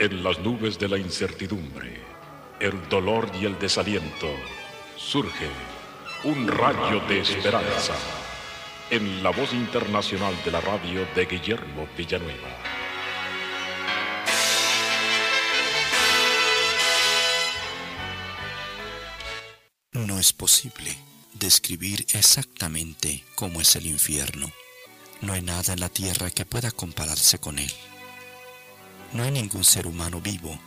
[0.00, 2.00] En las nubes de la incertidumbre,
[2.60, 4.28] el dolor y el desaliento,
[4.96, 5.48] surge
[6.22, 7.94] un rayo de esperanza
[8.90, 12.48] en la voz internacional de la radio de Guillermo Villanueva.
[19.94, 20.96] No es posible
[21.34, 24.48] describir exactamente cómo es el infierno.
[25.22, 27.72] No hay nada en la tierra que pueda compararse con él.
[29.12, 30.58] No hay ningún ser humano vivo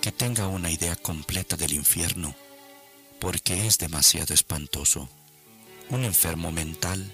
[0.00, 2.34] que tenga una idea completa del infierno,
[3.20, 5.08] porque es demasiado espantoso.
[5.90, 7.12] Un enfermo mental,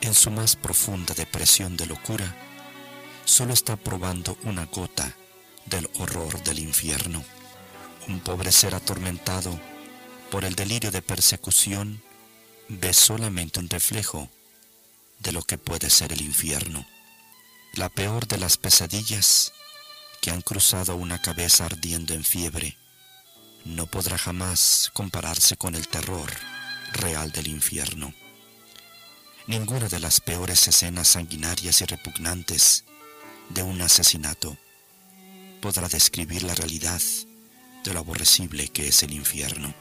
[0.00, 2.34] en su más profunda depresión de locura,
[3.26, 5.14] solo está probando una gota
[5.66, 7.22] del horror del infierno.
[8.08, 9.60] Un pobre ser atormentado
[10.30, 12.02] por el delirio de persecución
[12.68, 14.30] ve solamente un reflejo
[15.18, 16.86] de lo que puede ser el infierno.
[17.74, 19.52] La peor de las pesadillas
[20.20, 22.76] que han cruzado una cabeza ardiendo en fiebre
[23.64, 26.30] no podrá jamás compararse con el terror
[26.92, 28.14] real del infierno.
[29.46, 32.84] Ninguna de las peores escenas sanguinarias y repugnantes
[33.50, 34.56] de un asesinato
[35.60, 37.00] podrá describir la realidad
[37.84, 39.74] de lo aborrecible que es el infierno.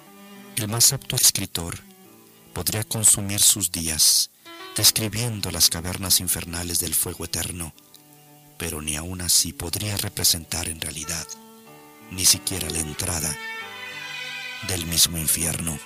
[0.56, 1.80] El más apto escritor
[2.54, 4.32] podría consumir sus días
[4.76, 7.74] describiendo las cavernas infernales del fuego eterno,
[8.60, 11.26] pero ni aun así podría representar en realidad
[12.12, 13.36] ni siquiera la entrada
[14.68, 15.80] del mismo infierno.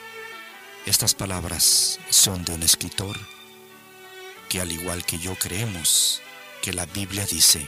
[0.86, 3.18] Estas palabras son de un escritor
[4.50, 6.22] que al igual que yo creemos
[6.62, 7.68] que la Biblia dice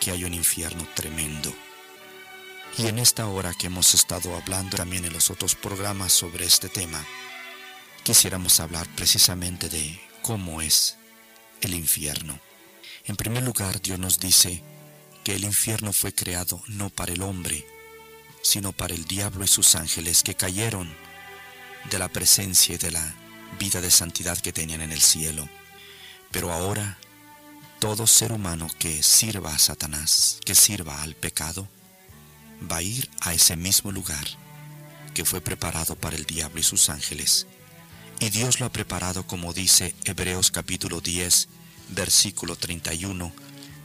[0.00, 1.54] que hay un infierno tremendo.
[2.76, 6.68] Y en esta hora que hemos estado hablando también en los otros programas sobre este
[6.68, 7.04] tema,
[8.02, 10.96] quisiéramos hablar precisamente de cómo es
[11.60, 12.40] el infierno.
[13.06, 14.62] En primer lugar, Dios nos dice
[15.24, 17.66] que el infierno fue creado no para el hombre,
[18.42, 20.90] sino para el diablo y sus ángeles que cayeron
[21.90, 23.14] de la presencia y de la
[23.58, 25.46] vida de santidad que tenían en el cielo.
[26.30, 26.98] Pero ahora,
[27.78, 31.68] todo ser humano que sirva a Satanás, que sirva al pecado,
[32.70, 34.26] va a ir a ese mismo lugar
[35.12, 37.46] que fue preparado para el diablo y sus ángeles.
[38.20, 41.48] Y Dios lo ha preparado, como dice Hebreos capítulo 10,
[41.88, 43.32] versículo 31,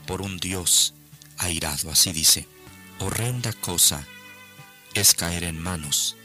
[0.06, 0.94] por un Dios
[1.38, 1.90] airado.
[1.90, 2.46] Así dice,
[2.98, 4.06] horrenda cosa
[4.94, 6.16] es caer en manos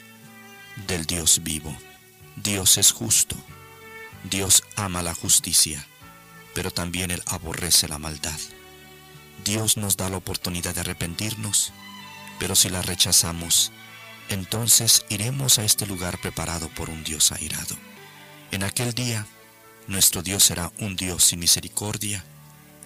[0.88, 1.76] del Dios vivo.
[2.36, 3.36] Dios es justo.
[4.24, 5.86] Dios ama la justicia,
[6.54, 8.40] pero también Él aborrece la maldad.
[9.44, 11.72] Dios nos da la oportunidad de arrepentirnos,
[12.40, 13.72] pero si la rechazamos,
[14.30, 17.78] entonces iremos a este lugar preparado por un Dios airado.
[18.52, 19.28] En aquel día,
[19.88, 22.24] nuestro Dios será un Dios sin misericordia,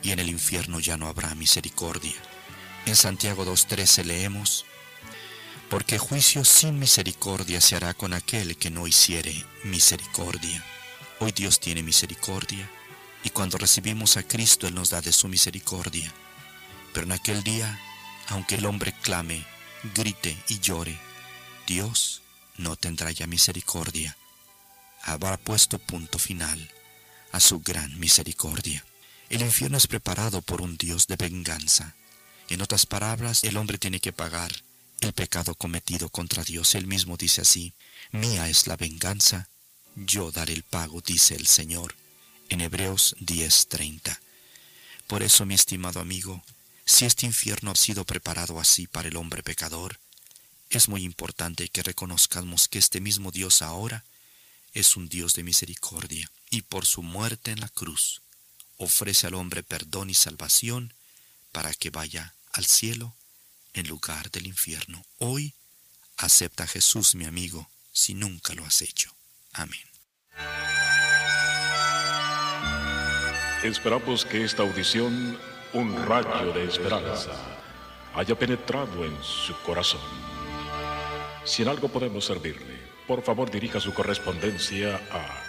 [0.01, 2.15] y en el infierno ya no habrá misericordia.
[2.85, 4.65] En Santiago 2.13 leemos,
[5.69, 10.63] porque juicio sin misericordia se hará con aquel que no hiciere misericordia.
[11.19, 12.69] Hoy Dios tiene misericordia,
[13.23, 16.13] y cuando recibimos a Cristo Él nos da de su misericordia.
[16.93, 17.79] Pero en aquel día,
[18.27, 19.45] aunque el hombre clame,
[19.93, 20.97] grite y llore,
[21.67, 22.23] Dios
[22.57, 24.17] no tendrá ya misericordia.
[25.03, 26.69] Habrá puesto punto final
[27.31, 28.85] a su gran misericordia.
[29.29, 31.95] El infierno es preparado por un Dios de venganza.
[32.49, 34.51] En otras palabras, el hombre tiene que pagar
[35.01, 36.73] el pecado cometido contra Dios.
[36.75, 37.73] Él mismo dice así,
[38.11, 39.49] mía es la venganza,
[39.95, 41.95] yo daré el pago, dice el Señor,
[42.49, 44.19] en Hebreos 10:30.
[45.07, 46.43] Por eso, mi estimado amigo,
[46.85, 49.99] si este infierno ha sido preparado así para el hombre pecador,
[50.71, 54.03] es muy importante que reconozcamos que este mismo Dios ahora
[54.73, 58.21] es un Dios de misericordia y por su muerte en la cruz
[58.77, 60.93] ofrece al hombre perdón y salvación
[61.51, 63.15] para que vaya al cielo
[63.73, 65.05] en lugar del infierno.
[65.17, 65.53] Hoy
[66.17, 69.15] acepta a Jesús, mi amigo, si nunca lo has hecho.
[69.53, 69.79] Amén.
[73.63, 75.37] Esperamos que esta audición,
[75.73, 77.31] un rayo de esperanza,
[78.15, 80.01] haya penetrado en su corazón.
[81.43, 85.48] Si en algo podemos servirle, por favor dirija su correspondencia a